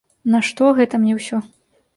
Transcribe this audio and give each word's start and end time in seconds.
Нашто 0.35 0.71
гэта 0.79 1.03
мне 1.05 1.13
ўсё? 1.21 1.45